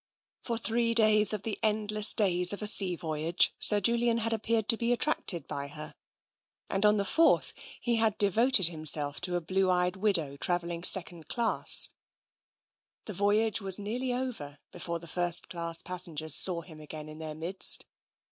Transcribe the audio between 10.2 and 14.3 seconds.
travelling second class. The voyage was nearly